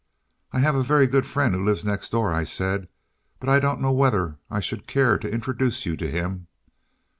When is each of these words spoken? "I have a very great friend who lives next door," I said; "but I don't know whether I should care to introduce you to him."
"I 0.51 0.61
have 0.61 0.73
a 0.73 0.81
very 0.81 1.05
great 1.05 1.27
friend 1.27 1.53
who 1.53 1.63
lives 1.63 1.85
next 1.85 2.09
door," 2.11 2.33
I 2.33 2.43
said; 2.43 2.87
"but 3.39 3.49
I 3.49 3.59
don't 3.59 3.81
know 3.81 3.91
whether 3.91 4.37
I 4.49 4.59
should 4.59 4.87
care 4.87 5.19
to 5.19 5.31
introduce 5.31 5.85
you 5.85 5.95
to 5.97 6.09
him." 6.09 6.47